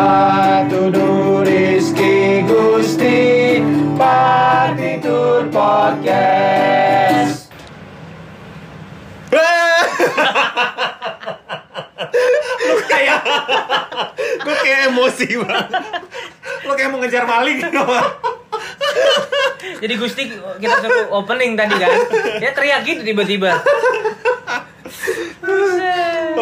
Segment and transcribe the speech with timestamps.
[0.00, 3.60] Patudu Rizky Gusti
[4.00, 7.52] Partitur Podcast
[12.88, 13.20] kayak
[14.40, 15.68] gue kayak emosi banget
[16.64, 17.60] lo kayak mau ngejar maling
[19.60, 20.28] Jadi Gusti
[20.60, 21.88] kita suruh opening tadi kan.
[22.36, 23.56] Dia teriak gitu tiba-tiba.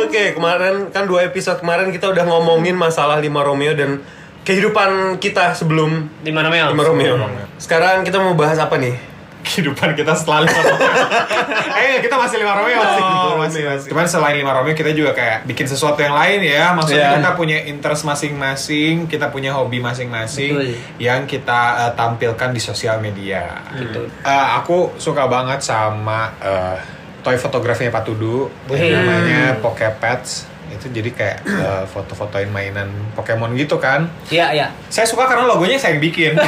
[0.09, 4.01] Oke kemarin kan dua episode kemarin kita udah ngomongin masalah lima Romeo dan
[4.43, 6.73] kehidupan kita sebelum Di mana Mel?
[6.73, 7.29] lima Romeo
[7.61, 8.97] sekarang kita mau bahas apa nih
[9.39, 10.89] kehidupan kita setelah lima Romeo.
[11.81, 13.01] eh kita masih lima Romeo masih.
[13.01, 13.89] Oh, masih, masih.
[13.89, 16.77] Cuman selain lima Romeo kita juga kayak bikin sesuatu yang lain ya.
[16.77, 17.17] Maksudnya Iya.
[17.17, 20.77] kita punya interest masing-masing, kita punya hobi masing-masing Betul.
[21.01, 23.65] yang kita eh, tampilkan di sosial media.
[23.73, 24.05] Gitu.
[24.21, 26.77] Eh, aku suka banget sama eh,
[27.21, 33.77] toy fotografinya Pak Tudu yang namanya Pokepets itu jadi kayak eh, foto-fotoin mainan Pokemon gitu
[33.77, 34.05] kan.
[34.29, 34.67] Iya, iya.
[34.87, 36.37] Saya suka karena logonya saya yang bikin.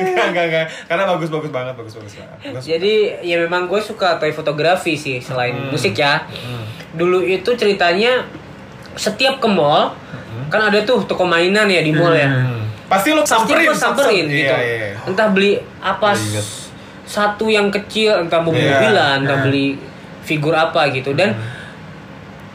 [0.00, 0.66] enggak, enggak, enggak.
[0.86, 2.62] Karena bagus-bagus banget, bagus-bagus banget.
[2.62, 5.70] Jadi ya memang gue suka toy fotografi sih selain Hmm.
[5.72, 6.24] musik ya.
[6.92, 8.24] Dulu itu ceritanya
[8.94, 9.94] setiap ke mall
[10.50, 12.26] kan ada tuh toko mainan ya di mall ya.
[12.26, 12.66] Hmm.
[12.86, 14.54] Pasti lo Pasti samperin, samperin Iya, gitu.
[14.56, 14.98] iya, iya.
[15.06, 16.10] Entah beli apa
[17.10, 19.46] satu yang kecil, entah mau Iya, mobilan, entah iya.
[19.50, 19.66] beli
[20.22, 21.10] figur apa gitu.
[21.10, 21.34] Dan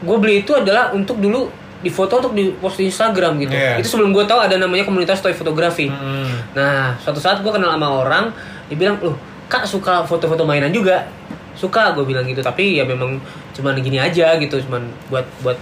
[0.00, 1.52] gue beli itu adalah untuk dulu
[1.84, 3.52] di foto untuk di post di Instagram gitu.
[3.52, 3.76] Iya.
[3.76, 5.92] Itu sebelum gue tahu ada namanya komunitas toy fotografi.
[5.92, 6.56] Hmm.
[6.56, 8.32] Nah, suatu saat gue kenal sama orang,
[8.72, 9.20] dia bilang, loh,
[9.52, 11.04] kak suka foto-foto mainan juga.
[11.52, 12.40] Suka, gue bilang gitu.
[12.40, 13.20] Tapi ya memang
[13.52, 15.60] cuman gini aja gitu, cuman buat buat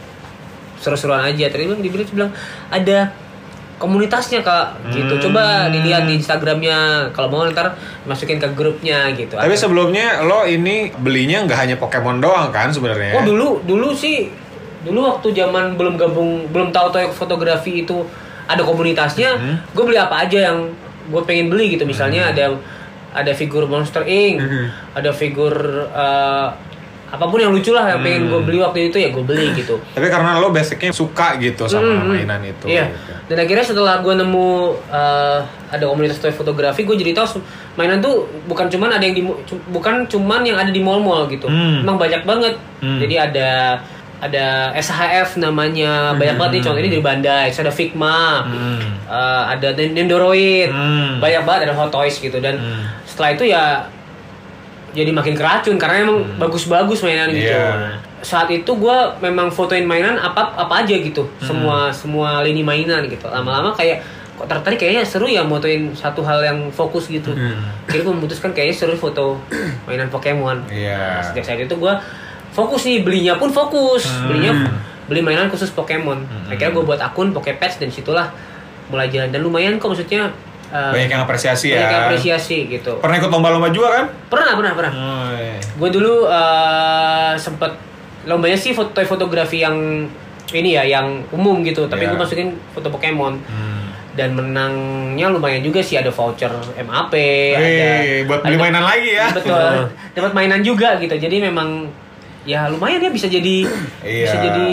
[0.79, 1.51] seru-seruan aja.
[1.51, 2.33] Bilang, dia bilang, dia bilang,
[2.71, 3.11] ada
[3.77, 5.19] komunitasnya kak, gitu.
[5.21, 7.11] Coba dilihat di Instagramnya.
[7.11, 9.35] Kalau mau ntar masukin ke grupnya gitu.
[9.35, 13.15] Tapi Ada- sebelumnya lo ini belinya nggak hanya Pokemon doang kan sebenarnya?
[13.15, 14.31] Oh dulu dulu sih
[14.85, 18.05] dulu waktu zaman belum gabung belum tahu toy fotografi itu
[18.45, 19.57] ada komunitasnya, Hmm.
[19.67, 20.69] gue beli apa aja yang
[21.07, 21.85] gue pengen beli gitu.
[21.85, 22.53] Misalnya ada
[23.11, 24.69] ada figur Monster Inc, Hmm.
[24.93, 25.55] ada figur
[25.89, 26.49] eh,
[27.07, 28.31] apa pun yang lucu lah yang pengen Hmm.
[28.31, 29.79] gue beli waktu itu ya gue beli gitu.
[29.89, 32.11] Tapi karena lo basicnya suka gitu sama Hmm, hmm.
[32.11, 32.67] mainan itu.
[32.67, 32.89] Iya.
[32.89, 33.13] gitu.
[33.25, 34.49] Dan akhirnya setelah gue nemu
[34.89, 35.39] eh,
[35.71, 37.39] ada komunitas toy fotografi, gue jadi tahu
[37.75, 39.23] mainan tuh bukan cuman ada yang di
[39.69, 41.47] bukan cuman yang ada di mall-mall gitu.
[41.47, 41.81] Hmm.
[41.81, 42.55] Emang banyak banget.
[42.79, 42.99] Hmm.
[42.99, 43.49] Jadi ada
[44.17, 48.81] ada SHF namanya banyak banget nih contoh ini dari Bandai, Terus ada Figma, Hmm.
[49.05, 51.21] eh, ada Nen- Nendoroid, Hmm.
[51.21, 52.89] banyak banget ada Hot Toys gitu dan Hmm.
[53.05, 53.85] setelah itu ya
[54.95, 57.51] jadi makin keracun karena emang bagus-bagus mainan gitu.
[57.51, 57.59] Hmm.
[57.59, 57.99] Iya.
[58.23, 61.45] Saat itu gue memang fotoin mainan apa apa aja gitu, Hmm.
[61.45, 63.27] semua semua lini mainan gitu.
[63.27, 64.01] Lama-lama kayak
[64.35, 67.31] kok tertarik kayaknya seru ya motoin satu hal yang fokus gitu.
[67.31, 67.59] Hmm.
[67.87, 69.37] Jadi gue memutuskan kayaknya seru foto
[69.87, 70.71] mainan Pokemon.
[70.71, 71.19] Iya.
[71.19, 71.93] Nah, sejak saat itu gue
[72.51, 74.31] fokus nih belinya pun fokus, Hmm.
[74.31, 74.53] belinya
[75.05, 76.23] beli mainan khusus Pokemon.
[76.47, 78.31] Akhirnya gue buat akun Pokepets dan situlah
[78.89, 80.31] mulai jalan dan lumayan kok maksudnya.
[80.67, 81.91] Eh, Banyak yang apresiasi banyak ya.
[81.91, 82.93] yang apresiasi gitu.
[82.99, 84.07] Pernah ikut lomba-lomba juga kan?
[84.29, 84.93] Pernah, pernah, pernah.
[84.93, 85.59] Oh, iya.
[85.75, 87.73] Gue dulu eh sempet
[88.25, 90.09] lombanya sih foto fotografi yang
[90.47, 91.85] ini ya, yang umum gitu.
[91.85, 92.11] Tapi Iya.
[92.11, 93.35] gue masukin foto Pokemon.
[93.43, 93.73] Hmm.
[94.15, 96.47] Dan menangnya lumayan juga sih ada voucher
[96.79, 97.11] MAP,
[97.51, 99.27] ada Hei, buat beli ada- mainan lagi ya.
[99.29, 99.91] Betul.
[100.15, 101.11] Dapat mainan juga gitu.
[101.13, 101.91] Jadi memang
[102.45, 103.65] ya lumayan ya bisa jadi
[104.05, 104.25] Iya.
[104.25, 104.69] bisa jadi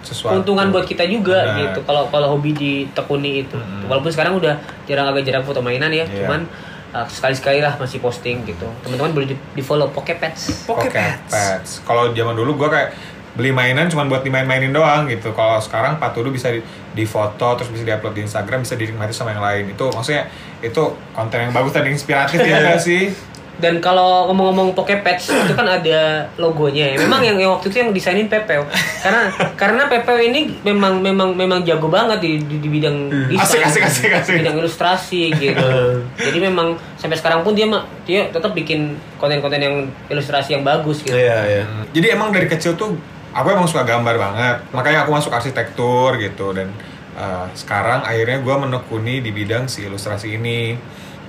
[0.00, 0.40] Sesuatu.
[0.40, 1.56] keuntungan buat kita juga Benar.
[1.58, 1.80] gitu.
[1.82, 3.56] Kalau kalau hobi ditekuni itu.
[3.56, 3.88] Mm-mm.
[3.88, 6.24] Walaupun sekarang udah jarang agak jarang foto mainan ya, Iya.
[6.24, 6.44] cuman
[6.90, 8.64] uh, sekali-sekali lah masih posting gitu.
[8.80, 10.64] Teman-teman boleh di, di follow Pokepets.
[10.64, 11.80] Pokepets.
[11.82, 12.90] Kalau zaman dulu gua kayak
[13.32, 15.30] beli mainan cuma buat dimain-mainin doang gitu.
[15.30, 16.58] Kalau sekarang Pak Tudu bisa di,
[16.90, 19.64] di foto terus bisa diupload di Instagram, bisa dinikmati sama yang lain.
[19.70, 20.26] Itu maksudnya
[20.58, 20.82] itu
[21.12, 23.12] konten yang bagus dan inspiratif ya sih?
[23.58, 26.96] Dan kalau ngomong-ngomong Pokepets itu kan ada logonya ya.
[27.02, 28.64] Memang yang, yang waktu itu yang desainin Pepeo.
[29.02, 33.82] Karena karena Pepeo ini memang memang memang jago banget di di, di bidang desain, Asik,
[33.82, 34.32] asik, asik, asik.
[34.38, 35.68] di bidang ilustrasi gitu.
[36.26, 39.76] Jadi memang sampai sekarang pun dia mah dia tetap bikin konten-konten yang
[40.06, 41.18] ilustrasi yang bagus gitu.
[41.18, 41.64] Iya, iya.
[41.90, 42.94] Jadi emang dari kecil tuh
[43.34, 44.56] aku emang suka gambar banget.
[44.70, 46.70] Makanya aku masuk arsitektur gitu dan
[47.18, 50.78] uh, sekarang akhirnya gue menekuni di bidang si ilustrasi ini.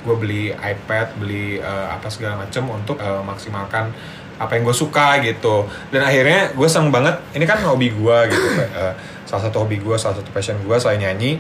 [0.06, 3.92] Gue beli iPad, beli uh, apa segala macem untuk uh, maksimalkan
[4.40, 5.68] apa yang gue suka gitu.
[5.92, 7.20] Dan akhirnya gue seneng banget.
[7.36, 8.48] Ini kan hobi gue gitu.
[8.76, 8.94] Uh,
[9.30, 11.40] salah satu hobi gue, salah satu passion gue selain nyanyi.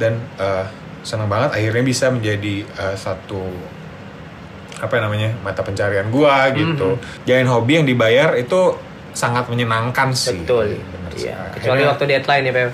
[0.00, 0.64] Dan uh,
[1.02, 3.42] seneng banget akhirnya bisa menjadi uh, satu
[4.78, 6.98] apa namanya mata pencarian gua gitu.
[7.26, 8.78] Jalanin hobi yang dibayar itu
[9.10, 10.46] sangat menyenangkan sih.
[10.46, 10.78] Betul.
[11.18, 11.36] Iya.
[11.52, 12.70] Kecuali Akhirnya- waktu deadline ya, Pep.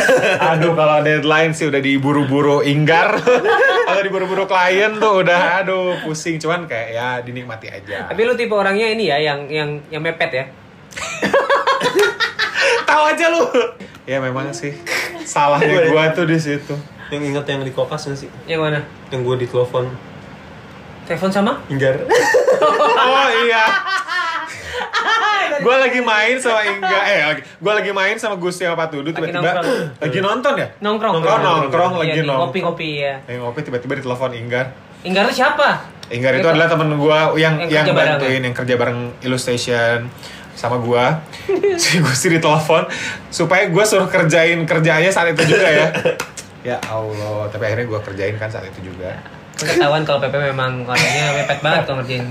[0.54, 3.18] aduh kalau deadline sih udah diburu-buru inggar
[3.90, 8.08] atau diburu-buru klien tuh udah aduh pusing cuman kayak ya dinikmati aja.
[8.08, 10.44] Tapi lu tipe orangnya ini ya yang yang yang mepet ya.
[12.88, 13.26] tahu aja
[14.08, 14.74] ya memang sih
[15.22, 16.74] salahnya gua tuh di situ.
[17.10, 18.30] Yang inget yang di kokas nggak sih?
[18.46, 18.80] Yang mana?
[19.10, 19.84] Yang gue ditelepon
[21.10, 21.58] Telepon sama?
[21.66, 22.06] Inggar.
[22.06, 23.66] Oh iya.
[25.64, 29.28] gue lagi main sama Ingga eh gue lagi main sama Gusti sama Pak Tudu Lagi
[29.28, 29.50] tiba-tiba
[30.02, 30.66] lagi nonton ya?
[30.78, 31.12] Nongkrong.
[31.18, 32.48] nongkrong nongkrong Iya, lagi di nongkrong.
[32.48, 33.14] Kopi-kopi ya.
[33.20, 34.66] lagi ngopi tiba-tiba ditelepon Inggar
[35.00, 35.68] Inggar itu siapa?
[36.08, 40.08] Inggar itu adalah temen gue yang Yang yang, bantuin yang kerja bareng illustration
[40.52, 41.04] sama gue
[41.82, 42.84] si Gusti ditelepon
[43.28, 45.88] supaya gue suruh kerjain kerjaannya saat itu juga ya.
[46.60, 49.16] Ya Allah tapi akhirnya gue kerjain kan saat itu juga
[49.60, 52.26] Ketahuan kalau Pepe memang orangnya mepet banget kalau ngerjain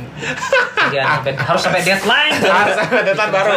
[0.76, 2.34] kerjaan sampai harus sampai deadline.
[2.42, 3.54] Harus sampai deadline baru.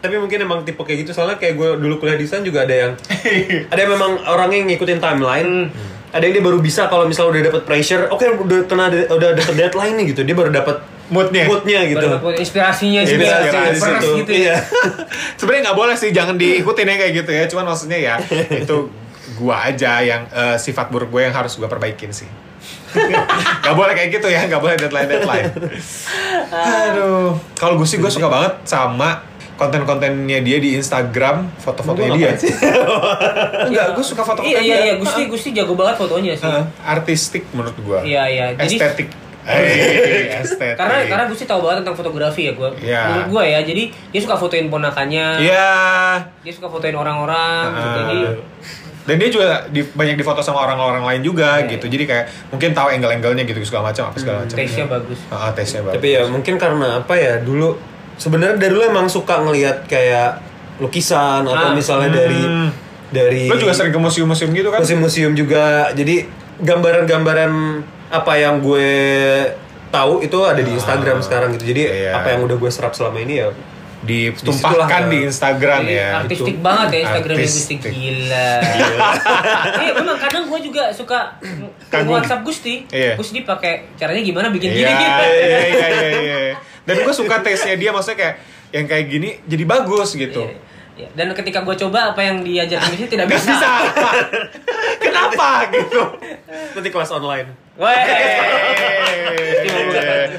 [0.00, 2.92] Tapi mungkin emang tipe kayak gitu soalnya kayak gue dulu kuliah desain juga ada yang
[3.72, 5.52] ada yang memang orangnya yang ngikutin timeline.
[6.10, 9.54] Ada yang dia baru bisa kalau misalnya udah dapet pressure, oke udah kena udah dapet
[9.54, 12.02] deadline nih gitu, dia baru dapet moodnya moodnya gitu.
[12.02, 13.26] Baru dapat inspirasinya juga.
[13.30, 14.10] Inspirasi Inspirasi situ.
[14.24, 14.38] gitu ya.
[14.40, 14.56] Iya.
[15.38, 18.14] sebenarnya nggak boleh sih jangan diikutin ya kayak gitu ya cuman maksudnya ya
[18.62, 18.76] itu
[19.38, 22.26] gua aja yang eh, sifat buruk gue yang harus gua perbaikin sih
[23.64, 25.46] Gak boleh kayak gitu ya, gak boleh deadline deadline.
[26.90, 29.22] Aduh, kalau gue sih gue suka banget sama
[29.60, 32.32] konten-kontennya dia di Instagram, foto-fotonya dia.
[32.32, 32.48] sih?
[33.68, 36.48] Enggak, gue suka foto-fotonya Iya iya iya, Gusti Gusti jago banget fotonya sih.
[36.48, 37.98] Heeh, artistik menurut gue.
[38.08, 38.46] Iya iya.
[38.56, 39.08] Jadi Estetik.
[39.40, 40.76] Eh, estetik.
[40.76, 42.70] karena karena Gusti tahu banget tentang fotografi ya gua.
[42.76, 43.02] Iya.
[43.08, 45.26] Menurut gua ya, jadi dia suka fotoin ponakannya.
[45.40, 45.72] Iya.
[46.44, 47.72] Dia suka fotoin orang-orang.
[47.72, 47.94] Heeh.
[47.96, 48.18] Jadi
[49.02, 51.86] dan dia juga di, banyak difoto sama orang-orang lain juga Iya, gitu.
[51.86, 54.54] Jadi kayak mungkin tahu angle-angle-nya gitu segala macam apa segala macam.
[54.54, 55.18] taste-nya bagus.
[55.24, 55.96] Heeh, taste-nya bagus.
[55.96, 57.68] Tapi ya mungkin karena apa ya dulu
[58.14, 60.30] sebenarnya dari dulu emang suka ngelihat kayak
[60.78, 61.72] lukisan atau Ah.
[61.72, 62.18] misalnya Hmm.
[62.18, 62.40] dari
[63.10, 64.78] dari Lo juga sering ke museum-museum gitu kan?
[64.78, 65.90] museum-museum juga.
[65.90, 66.24] Jadi
[66.60, 67.52] gambaran-gambaran
[68.08, 68.88] apa yang gue
[69.88, 71.66] tahu itu ada di Instagram sekarang gitu.
[71.66, 72.14] Jadi Iya.
[72.14, 73.50] apa yang udah gue serap selama ini ya
[74.00, 76.08] Ditumpahkan di Instagram Jadi ya.
[76.18, 76.64] artistik gitu.
[76.64, 77.78] banget ya Instagramnya Gusti Artistik.
[77.84, 78.50] gila.
[79.76, 81.18] Iya memang kadang gue juga suka
[81.88, 82.16] Kagum.
[82.16, 82.74] WhatsApp Gusti.
[82.88, 83.14] Iya.
[83.14, 85.22] Gusti pakai caranya gimana bikin Iya, gini gitu.
[85.22, 86.08] iya, iya, iya,
[86.46, 86.56] iya.
[86.82, 88.34] Dan gue suka taste-nya dia maksudnya kayak
[88.70, 90.42] yang kayak gini jadi bagus gitu.
[90.42, 90.56] Iya.
[90.96, 91.08] Iya.
[91.14, 93.52] Dan ketika gue coba apa yang diajarin Gusti tidak bisa.
[93.52, 93.72] Bisa.
[94.98, 96.02] Kenapa gitu?
[96.70, 97.48] nanti kelas online.
[97.76, 98.04] Weh.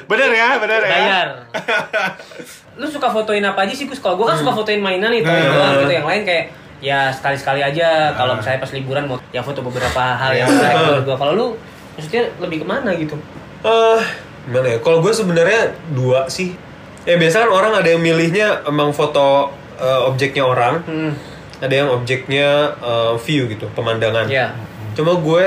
[0.04, 0.92] bener ya, bener ya.
[0.92, 1.28] Bayar.
[2.82, 4.02] Lu suka fotoin apa aja sih Gus?
[4.02, 5.54] Kalau gue kan suka fotoin mainan nih, toy Hmm.
[5.54, 5.94] doang gitu.
[5.94, 6.46] Yang lain kayak
[6.82, 8.10] ya sekali-sekali aja.
[8.12, 10.58] Kalau misalnya pas liburan mau ya foto beberapa hal yang Hmm.
[10.58, 11.16] menarik gue.
[11.16, 11.48] Kalau lu
[11.94, 13.14] maksudnya lebih ke mana gitu?
[13.62, 14.02] Eh,
[14.44, 14.78] gimana ya?
[14.82, 15.62] Kalau gue sebenarnya
[15.94, 16.58] dua sih.
[17.02, 21.14] Ya biasa kan orang ada yang milihnya emang foto eh, objeknya orang, Hmm.
[21.58, 24.26] ada yang objeknya eh, view gitu, pemandangan.
[24.26, 24.54] Ya.
[24.94, 25.46] Cuma gue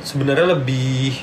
[0.00, 1.14] sebenarnya lebih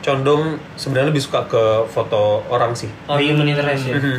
[0.00, 2.88] condong sebenarnya lebih suka ke foto orang sih.
[3.06, 3.96] Oh human interest ya.
[3.96, 4.16] Mhm.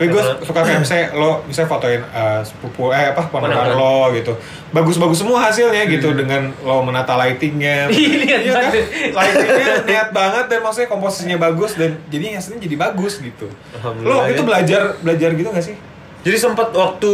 [0.00, 4.32] Tapi gue suka kayak misalnya lo misalnya fotoin eh, sepupu eh apa ponakan lo gitu.
[4.72, 7.84] Bagus-bagus semua hasilnya gitu dengan lo menata lightingnya.
[7.92, 8.62] Ih, lihat Iya kan?
[8.64, 8.84] banget.
[9.12, 13.52] Lightingnya niat banget dan maksudnya komposisinya bagus dan jadi hasilnya jadi bagus gitu.
[14.00, 14.34] Lo waktu ya.
[14.34, 15.76] itu belajar belajar gitu gak sih?
[16.20, 17.12] Jadi sempat waktu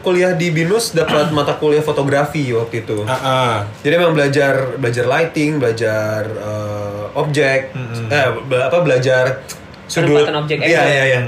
[0.00, 3.04] kuliah di Binus dapat mata kuliah fotografi waktu itu.
[3.04, 3.54] Ah, ah.
[3.80, 8.08] Jadi memang belajar belajar lighting, belajar eh, objek, Mm-mm.
[8.08, 9.40] eh be- apa belajar
[9.84, 10.20] sudut.
[10.20, 11.20] Penempatan objek, Iya iya iya.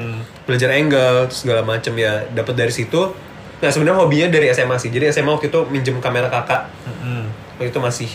[0.48, 3.12] Belajar angle segala macam ya dapat dari situ.
[3.58, 4.88] Nah sebenarnya hobinya dari SMA sih.
[4.88, 6.72] Jadi SMA waktu itu minjem kamera kakak.
[6.82, 7.28] Mm-mm.
[7.54, 8.10] Waktu itu masih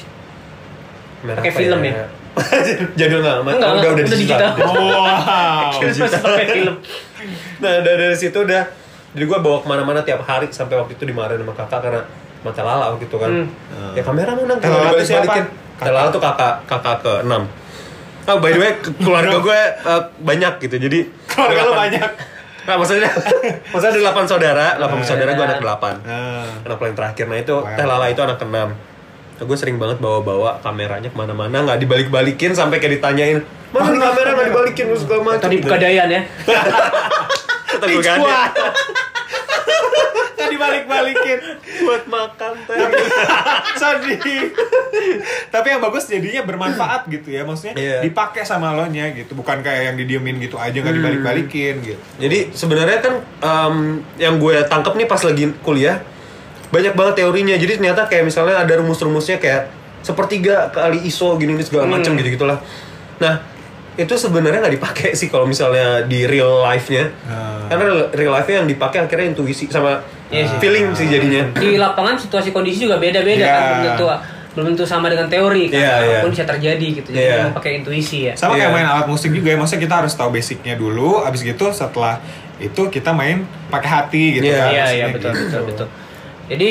[1.22, 1.94] kamera Pakai film ya?
[3.00, 3.36] Jadul nggak?
[3.40, 3.52] amat.
[3.54, 4.50] Enggak, udah enggak, udah udah digital.
[4.52, 4.74] digital.
[4.74, 5.70] Wow.
[5.86, 6.75] Terus pakai film.
[7.56, 8.63] nah dari, dari situ udah
[9.13, 12.02] jadi gue bawa ke mana-mana tiap hari sampai waktu itu dimarahin sama kakak karena
[12.42, 13.94] mata lala waktu itu kan Hmm.
[13.94, 15.32] ya kamera mana Lala tuh siapa?
[15.80, 17.46] Lala tuh kakak kakak ke enam
[18.25, 22.10] oh by the way ke- keluarga gue eh, banyak gitu jadi Keluarga lo banyak.
[22.63, 23.12] nah maksudnya
[23.72, 25.06] maksudnya ada delapan saudara delapan Ah.
[25.06, 26.48] saudara gue anak delapan Ah.
[26.62, 27.56] anak paling terakhir nah itu.
[27.70, 28.70] Teh Lala itu anak keenam
[29.34, 34.30] nah, gue sering banget bawa-bawa kameranya ke mana-mana nggak dibalik-balikin sampai kayak ditanyain mana kamera
[34.32, 35.65] nggak dibalikin terus segala macam Tadi gitu.
[35.65, 36.22] pegadaian ya.
[37.68, 38.00] Kata gue.
[38.00, 38.48] Nggak
[40.65, 41.39] dibalik-balikin.
[41.84, 42.77] buat makan teh.
[43.75, 44.51] Sedih.
[45.50, 47.43] Tapi yang bagus jadinya bermanfaat gitu ya.
[47.43, 47.98] Maksudnya Iya.
[48.01, 49.34] dipakai sama lo nya gitu.
[49.34, 52.00] Bukan kayak yang didiemin gitu aja nggak dibalik-balikin gitu.
[52.17, 53.75] Jadi sebenarnya kan em,
[54.17, 56.00] yang gue tangkap nih pas lagi kuliah
[56.70, 57.53] banyak banget teorinya.
[57.53, 59.70] Jadi ternyata kayak misalnya ada rumus-rumusnya kayak
[60.01, 62.20] sepertiga kali ISO gini gini segala macam Hmm.
[62.20, 62.60] gitu gitulah.
[63.17, 63.39] Nah
[63.94, 67.14] itu sebenarnya nggak dipakai sih kalau misalnya di real life-nya.
[67.24, 67.66] Ah.
[67.68, 70.58] Karena real- real life-nya yang dipakai akhirnya intuisi sama Iya sih.
[70.58, 71.44] feeling sih jadinya.
[71.54, 73.50] Di lapangan situasi kondisi juga beda-beda Iya.
[73.50, 73.62] kan.
[73.62, 74.06] Belum tentu
[74.54, 75.78] belum tentu sama dengan teori kan.
[75.78, 76.14] Iya, iya.
[76.16, 77.10] Apa pun bisa terjadi gitu.
[77.10, 77.38] Jadi Iya.
[77.40, 78.34] memang pakai intuisi ya.
[78.34, 78.60] Sama Iya.
[78.60, 79.58] kayak main alat musik juga ya.
[79.58, 81.22] Maksudnya kita harus tahu basicnya dulu.
[81.22, 82.18] Abis gitu setelah
[82.58, 84.70] itu kita main pakai hati gitu Iya, kan.
[84.70, 85.42] Iya, iya betul gitu.
[85.44, 85.88] betul betul.
[86.50, 86.70] Jadi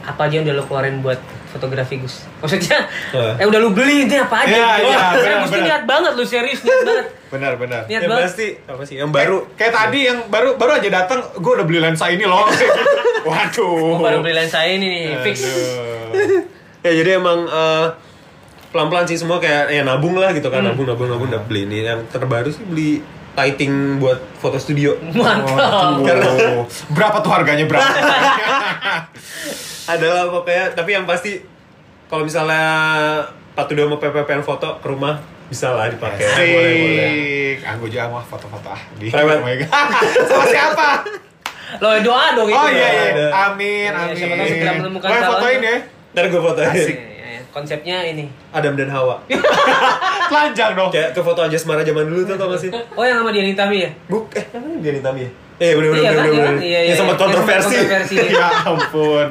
[0.00, 1.20] apa aja yang udah lo keluarin buat
[1.54, 2.26] fotografi Gus?
[2.42, 3.40] Maksudnya, Eh.
[3.40, 4.50] eh udah lu beli ini apa aja?
[4.50, 4.84] Iya, gitu.
[4.84, 5.62] iya, benar, benar.
[5.62, 7.06] niat banget lu serius niat banget.
[7.30, 7.80] Benar benar.
[7.86, 8.24] Niat Yang banget.
[8.26, 8.96] pasti apa sih?
[8.98, 9.36] Yang baru.
[9.46, 12.42] Kayak, kayak tadi yang baru baru aja datang, gue udah beli lensa ini loh.
[13.30, 13.62] Waduh.
[13.64, 15.36] Oh, baru beli lensa ini nih, fix.
[16.82, 17.86] Ya jadi emang eh,
[18.68, 21.86] pelan-pelan sih semua kayak ya nabung lah gitu kan nabung nabung nabung udah beli ini
[21.86, 22.98] yang terbaru sih beli
[23.34, 26.02] lighting buat foto studio Mantap.
[26.02, 26.66] Waduh.
[26.90, 27.86] Berapa tuh harganya berapa?
[29.86, 31.40] adalah pokoknya tapi yang pasti
[32.06, 32.64] kalau misalnya
[33.52, 36.74] Pak Tudo mau PPPN foto ke rumah bisa lah dipakai boleh boleh
[37.04, 37.56] Asik.
[37.62, 39.40] Ah, gue juga mau foto-foto ah di Private.
[39.66, 40.24] Oh.
[40.30, 40.88] Sama siapa?
[41.76, 42.56] Lo doa dong itu.
[42.56, 43.04] Oh iya iya.
[43.10, 43.26] Ada.
[43.46, 44.14] Amin Iya, amin.
[44.14, 45.28] siapa tahu segera menemukan calonnya.
[45.30, 45.76] fotoin ya.
[46.12, 46.96] ntar gue fotoin Asik.
[46.96, 47.40] Iya, iya.
[47.50, 48.24] Konsepnya ini.
[48.50, 49.16] Adam dan Hawa
[50.30, 50.90] Telanjang dong.
[50.90, 53.52] kayak ke foto aja semara zaman dulu tuh tau gak sih Oh yang sama Dian
[53.52, 53.90] Tami ya?
[54.06, 55.30] Buk, eh apa nih dia Nitami ya?
[55.56, 56.50] Eh bener bener Iya bener kan, bener, iya kan?
[56.50, 56.64] bener.
[56.64, 56.94] Iya, iya.
[56.94, 57.74] sempat Yang sempat kontroversi.
[57.76, 58.14] kontroversi.
[58.34, 59.26] ya ampun.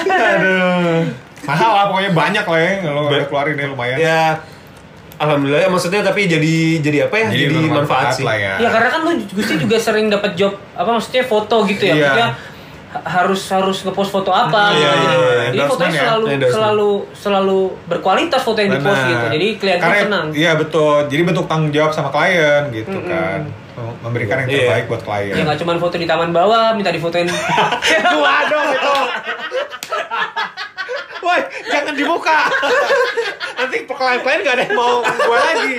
[0.00, 0.98] Aduh.
[1.40, 3.96] Mahal lah pokoknya banyak lah ya udah keluarin ya lumayan.
[3.96, 4.22] Ya
[5.16, 7.24] Alhamdulillah ya maksudnya tapi jadi jadi apa ya?
[7.28, 8.24] Jadi, manfaat sih.
[8.24, 8.56] lah ya.
[8.56, 11.92] Iya karena kan lu Gusti juga sering dapat job apa maksudnya foto gitu ya.
[11.92, 12.00] Iya.
[12.02, 12.28] Maksudnya
[12.90, 14.80] ha- harus harus ngepost foto apa Iya, gitu.
[14.80, 15.20] iya, Jadi- iya.
[15.20, 16.00] Jadi Endorsement fotonya ya?
[16.02, 16.54] selalu Endorsement.
[16.56, 19.24] selalu selalu berkualitas foto yang dipost gitu.
[19.30, 20.26] Jadi klien tuh Karena- senang.
[20.32, 20.94] Iya betul.
[21.06, 23.40] Jadi bentuk tanggung jawab sama klien gitu kan.
[24.00, 24.58] Memberikan yang Iya.
[24.64, 25.34] terbaik buat klien.
[25.34, 27.28] Ya nggak cuma foto di taman bawah, minta difotoin.
[28.14, 28.94] Gua dong itu.
[31.20, 32.38] Woi, jangan dibuka.
[33.54, 35.76] Nanti klien-klien gak ada yang mau gua lagi.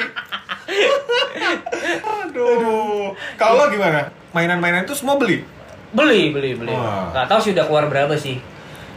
[2.01, 3.11] Aduh.
[3.35, 4.07] Kalau lo gimana?
[4.31, 5.43] Mainan-mainan itu semua beli?
[5.91, 6.71] beli, beli, beli.
[6.71, 7.11] Wah.
[7.11, 8.39] Nggak tahu sih udah keluar berapa sih.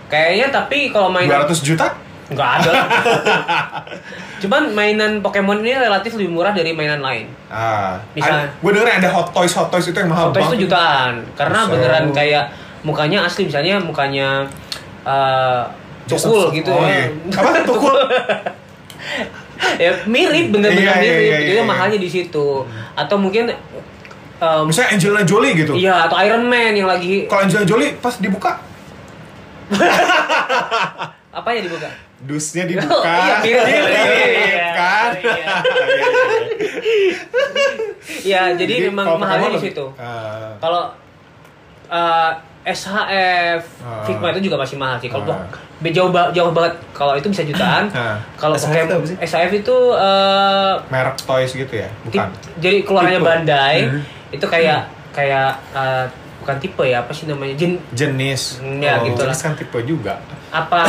[0.07, 1.91] Kayaknya tapi kalau mainan 200 juta?
[2.27, 2.73] Nggak ada.
[4.43, 7.29] Cuman mainan Pokemon ini relatif lebih murah dari mainan lain.
[7.47, 8.49] Ah, Bisa.
[8.49, 10.61] gue denger ada hot toys, hot toys itu yang mahal Foto itu banget.
[10.65, 11.71] jutaan karena Bisa.
[11.71, 12.45] beneran kayak
[12.81, 14.45] mukanya asli misalnya mukanya
[15.03, 15.63] eh
[16.05, 17.09] tukul gitu oh, ya.
[17.09, 17.09] iya.
[17.31, 17.65] Apa?
[17.65, 17.93] Tukul?
[19.85, 21.25] ya mirip bener-bener Iya, iya, mirip.
[21.25, 21.65] iya, Jadi iya.
[21.65, 22.47] mahalnya di situ.
[22.93, 25.73] Atau mungkin em, Misalnya Angelina Jolie gitu.
[25.73, 28.61] iya atau Iron Man yang lagi Kalau Angelina Jolie pas dibuka,
[31.35, 31.89] apa ya dibuka?
[32.21, 33.11] Dusnya Oh, dibuka.
[33.11, 35.09] iya, mirip, Mirip, kan?
[35.19, 35.55] Iya.
[38.25, 39.85] Iya, jadi, memang mahalnya di situ.
[39.97, 40.57] Ah.
[40.59, 40.93] Kalau
[41.87, 42.33] eh,
[42.67, 44.01] SHF, Ah.
[44.03, 45.09] Figma itu juga masih mahal sih.
[45.09, 45.25] Kalau.
[45.27, 46.81] Pok- jauh ba- jauh banget.
[46.91, 47.93] Kalau itu bisa jutaan.
[47.93, 48.17] Ah.
[48.35, 48.89] Kalau SHF?
[49.21, 51.89] SHF itu eh, merek toys gitu ya?
[52.03, 52.29] Bukan.
[52.57, 53.29] jadi keluarannya Tipe.
[53.29, 54.01] Bandai Hmm.
[54.31, 54.81] itu kayak
[55.11, 56.05] kayak eh,
[56.41, 58.61] bukan tipe ya apa sih namanya Jen, Jenis.
[58.61, 59.37] Hmm, ya, gitu jenis lah.
[59.43, 60.15] kan tipe juga.
[60.55, 60.87] Apa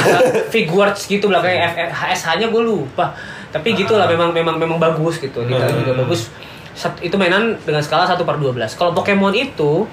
[0.48, 3.18] figures gitu belakangnya F- HSH-nya gue lupa
[3.50, 4.12] tapi gitulah Ah.
[4.12, 5.82] memang memang memang bagus gitu detailnya Hmm.
[5.82, 6.30] juga bagus
[6.72, 9.88] Sat- itu mainan dengan skala 1 per 12 kalau Pokemon itu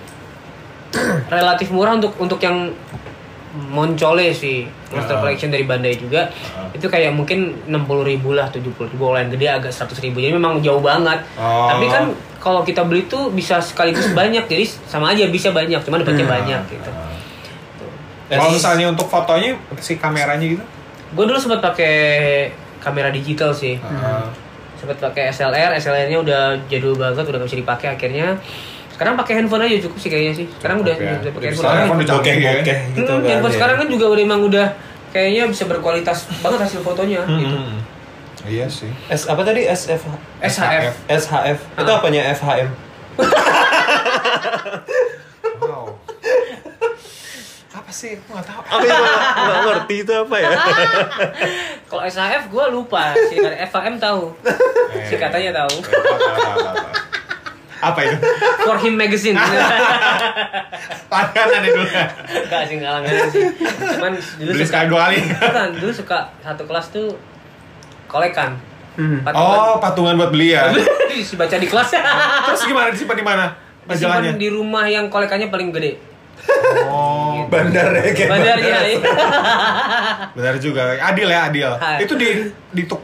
[1.28, 2.68] relatif murah untuk untuk yang
[3.66, 5.20] moncole sih Monster Ah.
[5.20, 6.68] Collection dari Bandai juga Ah.
[6.70, 10.32] itu kayak mungkin 60 ribu lah 70 ribu kalau yang gede agak 100 ribu jadi
[10.32, 11.68] memang jauh banget Oh.
[11.68, 16.00] tapi kan kalau kita beli tuh bisa sekaligus banyak jadi sama aja bisa banyak cuman
[16.00, 16.34] dapetnya Hmm.
[16.34, 16.90] banyak gitu
[18.34, 20.62] Kalau misalnya untuk fotonya, si kameranya gitu?
[21.12, 22.48] gue dulu sempat pakai
[22.78, 24.22] kamera digital sih Ah.
[24.74, 28.34] sempat pakai SLR SLR-nya udah jadul banget udah gak bisa dipakai akhirnya
[28.90, 31.14] sekarang pakai handphone aja cukup sih kayaknya sih sekarang udah Cukup ya.
[31.14, 31.78] bisa pakai Udah handphone aja.
[31.78, 32.50] handphone udah canggih ya.
[32.88, 33.28] Gitu Hmm, kan.
[33.28, 33.54] handphone ya.
[33.54, 34.66] sekarang kan juga udah emang udah
[35.12, 37.78] kayaknya bisa berkualitas banget hasil fotonya gitu Hmm.
[38.42, 38.90] Iya sih.
[39.06, 40.10] S apa tadi SFH?
[40.42, 41.58] SHF SHF.
[41.76, 41.94] Itu Ah.
[41.94, 42.68] apanya FHM?
[47.92, 48.16] Apa sih?
[48.16, 48.60] Aku nggak tahu.
[48.72, 50.50] Aku juga nggak ngerti itu apa ya.
[51.92, 53.36] kalau SHF gue lupa sih
[53.68, 54.32] FHM tahu
[54.96, 56.88] Eh, si katanya tahu eh, tahu, tahu.
[57.84, 58.16] Apa itu?
[58.64, 59.36] For Him Magazine
[61.12, 61.82] Langganan itu.
[62.48, 65.18] Enggak sih, enggak langganan sih Cuman dulu Beli suka sekali dua kali.
[65.28, 67.08] Bukan, dulu suka satu kelas tuh
[68.08, 68.56] kolekan
[68.92, 69.24] Hmm.
[69.32, 70.68] Oh, patungan buat beli ya.
[71.12, 73.44] Dibaca di kelas Terus gimana disimpan di mana?
[73.88, 76.12] Disimpan di rumah yang kolekannya paling gede
[76.88, 77.01] Oh,
[77.52, 78.98] Bandar ya kayak Bandarnya ya
[80.40, 80.96] benar juga.
[80.96, 81.68] Adil ya, adil.
[81.76, 82.00] Ah.
[82.00, 82.48] Itu di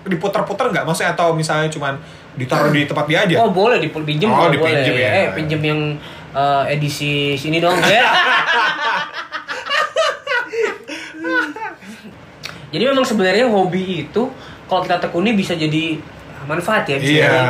[0.08, 0.88] diputer-puter nggak?
[0.88, 2.00] Maksudnya atau misalnya cuman
[2.40, 3.36] ditaruh di tempat dia aja?
[3.44, 5.10] Oh boleh dipinjem Oh, juga boleh dipinjem ya.
[5.12, 5.80] Eh pinjem yang
[6.32, 8.08] eh, edisi sini dong ya
[12.68, 14.22] Jadi memang sebenarnya hobi itu
[14.68, 15.96] kalau kita tekuni bisa jadi
[16.48, 17.28] manfaat ya bisa Iya.
[17.28, 17.40] jadi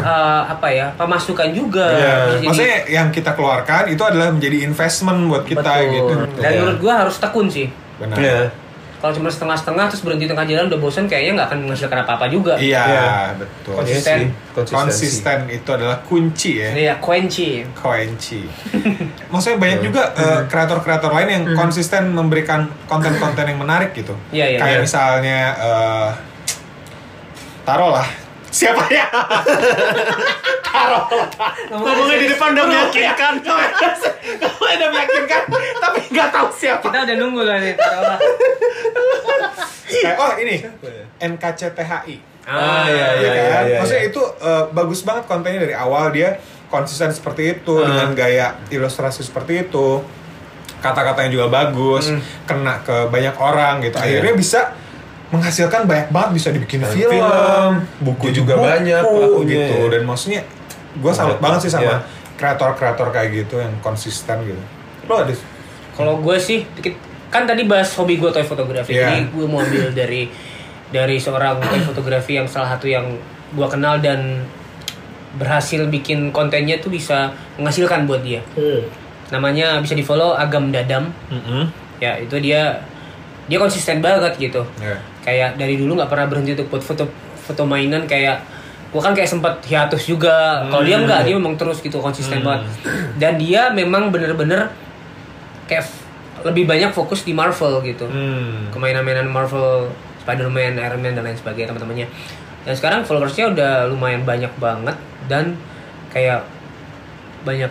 [0.00, 2.14] eh, apa ya pemasukan juga Iya.
[2.16, 5.92] bisa jadi- Maksudnya yang kita keluarkan itu adalah menjadi investment buat kita Betul.
[5.92, 6.14] gitu.
[6.38, 7.68] Dan menurut gua harus tekun sih.
[7.96, 8.16] Benar.
[8.16, 8.40] Iya.
[8.98, 12.58] kalau cuma setengah-setengah terus berhenti tengah jalan udah bosan kayaknya nggak akan menghasilkan apa-apa juga
[12.58, 13.10] Iya, Iya.
[13.38, 13.74] betul.
[13.78, 13.94] Konsisten.
[14.10, 14.74] Iya sih, konsistensi.
[14.74, 16.70] Konsisten itu adalah kunci ya.
[16.74, 17.62] Iya, kunci.
[17.72, 18.40] Kunci.
[19.30, 24.18] Maksudnya banyak juga eh, kreator-kreator lain yang konsisten memberikan konten-konten yang menarik gitu.
[24.34, 24.82] Iya, iya, Kayak iya.
[24.82, 26.10] misalnya eh
[27.62, 28.08] taruhlah
[28.48, 29.06] siapa ya?
[31.70, 33.34] Ngomongnya di depan udah meyakinkan.
[33.40, 35.42] Kamu udah meyakinkan,
[35.78, 36.84] tapi nggak tahu siapa.
[36.84, 37.74] Kita udah nunggu lah nih.
[39.88, 40.56] Kayak, oh ini
[41.18, 42.16] NKCTHI.
[42.48, 43.44] Ah, iya, Iya iya, kan?
[43.44, 43.78] iya, iya.
[43.78, 47.84] Maksudnya itu eh, bagus banget kontennya dari awal dia konsisten seperti itu Hmm.
[47.86, 50.00] dengan gaya ilustrasi seperti itu.
[50.78, 52.06] Kata-katanya juga bagus,
[52.46, 53.98] kena ke banyak orang gitu.
[53.98, 54.22] Iya.
[54.22, 54.60] Akhirnya bisa
[55.28, 59.74] menghasilkan banyak banget bisa dibikin Dan film, film, buku juga banyak pelakunya, gitu.
[59.78, 59.86] ya.
[59.92, 60.40] Dan maksudnya
[60.94, 61.42] gue salut Iya.
[61.42, 61.96] banget sih sama Iya.
[62.34, 64.62] kreator-kreator kayak gitu yang konsisten gitu.
[65.04, 65.32] Lo ada
[65.92, 66.96] Kalau gue sih, dikit-
[67.28, 68.94] kan tadi bahas hobi gue toy fotografi.
[68.94, 69.04] Iya.
[69.10, 70.32] Jadi gue mau ambil dari
[70.88, 73.04] dari seorang toy fotografi yang salah satu yang
[73.50, 74.48] gue kenal dan
[75.34, 78.40] berhasil bikin kontennya tuh bisa menghasilkan buat dia.
[79.28, 81.12] Namanya bisa di follow Agam Dadam.
[81.98, 82.80] Ya itu dia
[83.44, 84.64] dia konsisten banget gitu.
[84.78, 84.96] Ya.
[85.28, 87.04] Kayak dari dulu nggak pernah berhenti untuk buat foto
[87.36, 88.40] foto mainan kayak
[88.88, 90.64] gua kan kayak sempat hiatus juga.
[90.72, 92.64] Kalau dia enggak, dia memang terus gitu konsisten banget.
[93.20, 94.72] Dan dia memang bener-bener
[95.68, 95.84] kayak
[96.48, 98.08] lebih banyak fokus di Marvel gitu.
[98.08, 98.72] Hmm.
[98.72, 99.92] Kemainan-mainan Marvel,
[100.24, 102.08] Spider-Man, Iron Man dan lain sebagainya teman-temannya.
[102.64, 104.96] Dan sekarang followersnya udah lumayan banyak banget
[105.28, 105.60] dan
[106.08, 106.48] kayak
[107.44, 107.70] banyak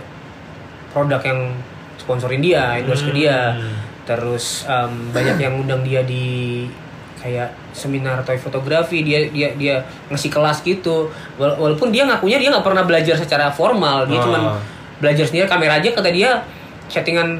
[0.93, 1.57] produk yang
[1.97, 3.57] sponsorin dia, endorse ke dia.
[4.07, 6.63] Terus em, banyak yang undang dia di
[7.17, 9.75] kayak seminar toy fotografi dia dia dia
[10.07, 14.23] ngasih kelas gitu Wala- walaupun dia ngakunya dia nggak pernah belajar secara formal dia Ah.
[14.23, 14.41] cuman
[14.97, 16.41] belajar sendiri kamera aja kata dia
[16.87, 17.37] settingan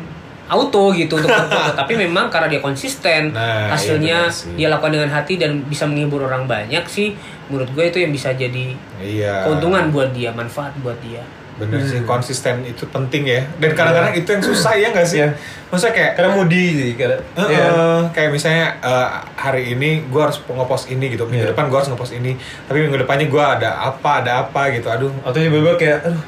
[0.47, 4.55] auto gitu untuk foto tapi memang karena dia konsisten Nah, iya hasilnya sih.
[4.55, 7.13] dia lakukan dengan hati dan bisa menghibur orang banyak sih
[7.47, 9.43] menurut gue itu yang bisa jadi Iya.
[9.43, 11.21] keuntungan buat dia manfaat buat dia
[11.57, 13.41] Bener sih, konsisten itu penting ya.
[13.57, 15.19] Dan kadang-kadang itu yang susah ya nggak sih?
[15.19, 15.33] Iya.
[15.67, 17.65] Maksudnya kayak Karena moody sih, karena Eh, Iya.
[17.65, 21.51] eh, kayak misalnya eh, hari ini gue harus ngepost ini gitu, minggu Iya.
[21.51, 25.09] depan gue harus ngepost ini, tapi minggu depannya gue ada apa, ada apa gitu, aduh.
[25.19, 26.23] atau tiba-tiba kayak aduh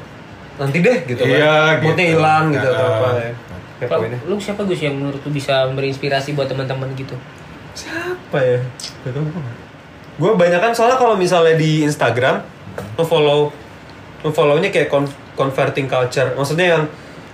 [0.58, 2.14] nanti deh gitu Iya, kan moodnya gitu.
[2.14, 3.10] hilang gitu atau Nah, apa
[3.80, 4.18] ya poinnya.
[4.28, 7.16] lu siapa Gus yang menurut lu bisa memberi inspirasi buat teman-teman gitu
[7.88, 8.58] apa ya
[10.20, 12.44] gue banyak kan soalnya kalau misalnya di Instagram
[12.92, 13.48] nge-follow
[14.20, 14.92] nge-follownya kayak
[15.32, 16.82] converting culture maksudnya yang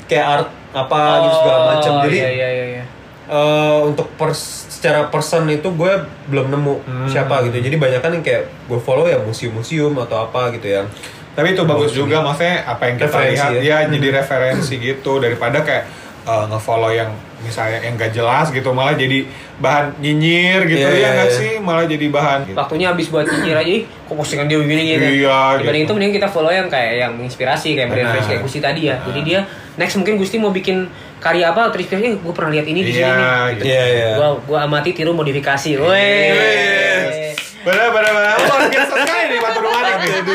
[0.04, 2.84] kayak art apa gitu segala macam Oh, jadi iya, iya, iya, iya.
[3.26, 5.92] eh, untuk pers- secara person itu gue
[6.26, 7.08] belum nemu Hmm.
[7.08, 10.84] siapa gitu jadi banyak kan yang kayak gue follow ya museum-museum atau apa gitu ya
[11.32, 13.76] Tapi itu bagus juga, maksudnya apa yang kita Referensi lihat ya.
[13.78, 15.84] ya, jadi referensi gitu daripada kayak
[16.26, 17.08] eh, nge-follow yang
[17.38, 19.22] misalnya yang gak jelas gitu malah jadi
[19.56, 21.38] bahan nyinyir gitu Iya, ya iya, nggak iya.
[21.38, 22.38] sih malah jadi bahan.
[22.44, 22.56] Gitu.
[22.56, 25.88] waktunya habis buat nyinyir aja ih kok postingan dia begini gitu Iya, dibanding gitu.
[25.88, 28.14] itu mending kita follow yang kayak yang menginspirasi kayak brand Benar.
[28.14, 29.40] fresh kayak Gusti tadi ya jadi dia
[29.76, 33.02] next mungkin Gusti mau bikin karya apa terinspirasi eh gue pernah lihat ini di sini
[33.02, 33.64] Iya, nih gitu.
[33.64, 34.10] Iya, iya.
[34.14, 37.36] gua gua amati tiru modifikasi weh Yes.
[37.62, 38.36] Benar, benar, benar.
[38.38, 40.34] Luar biasa sekali nih Batu Rumani gitu.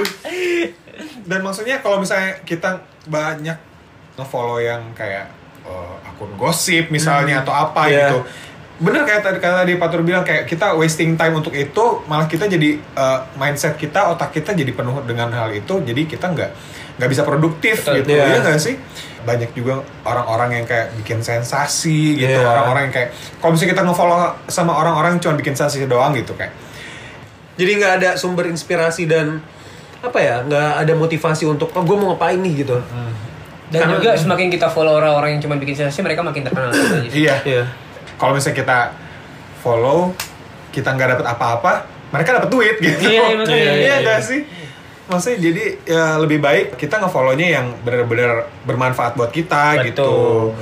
[1.23, 2.75] Dan maksudnya kalau misalnya kita
[3.05, 3.57] banyak
[4.13, 5.31] nge-follow yang kayak
[5.63, 7.97] eh, akun gosip misalnya atau apa Iya.
[8.07, 8.19] gitu.
[8.81, 12.45] Bener kayak tadi kata tadi Patur bilang kayak kita wasting time untuk itu malah kita
[12.45, 16.51] jadi eh, mindset kita otak kita jadi penuh dengan hal itu jadi kita nggak
[16.97, 18.01] nggak bisa produktif Betul.
[18.01, 18.75] gitu ya nggak sih
[19.21, 22.41] banyak juga orang-orang yang kayak bikin sensasi gitu Iya.
[22.43, 26.49] orang-orang yang kayak kalau misalnya kita nge-follow sama orang-orang cuma bikin sensasi doang gitu kayak
[27.53, 29.45] jadi nggak ada sumber inspirasi dan
[30.01, 32.81] apa ya nggak ada motivasi untuk oh gue mau ngapain nih gitu
[33.71, 36.69] dan Karena- juga semakin kita follow orang-orang yang cuma bikin sensasi mereka makin terkenal
[37.07, 37.15] gitu.
[37.17, 37.35] Iya.
[37.41, 37.63] Iya.
[38.15, 38.77] Kalau misalnya kita
[39.57, 40.11] follow,
[40.69, 41.71] kita nggak dapat apa-apa,
[42.09, 42.99] mereka dapat duit gitu.
[43.01, 43.43] Iya, iya.
[43.47, 44.15] Iya, Iya, iya.
[44.19, 44.43] sih?
[45.01, 50.11] Maksudnya jadi ya lebih baik kita nge-follownya yang benar-benar bermanfaat buat kita Betul, gitu.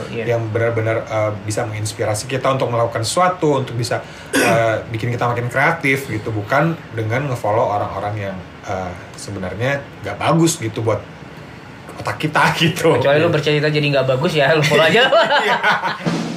[0.10, 0.34] iya.
[0.34, 4.02] Yang benar-benar uh, bisa menginspirasi kita untuk melakukan sesuatu, untuk bisa
[4.34, 10.58] uh, bikin kita makin kreatif gitu, bukan dengan nge-follow orang-orang yang uh, sebenarnya nggak bagus
[10.58, 10.98] gitu buat
[12.00, 12.96] otak kita gitu.
[12.98, 15.04] kecuali lu bercerita jadi nggak bagus ya lu follow aja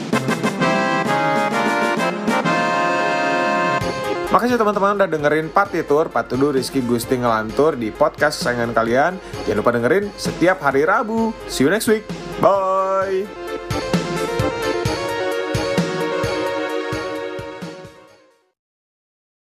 [4.33, 9.13] Makasih teman-teman udah dengerin Partitur Patudu Rizky Gusti Ngelantur di podcast kesayangan kalian.
[9.45, 11.37] Jangan lupa dengerin setiap hari Rabu.
[11.53, 12.09] See you next week.
[12.41, 13.42] Bye.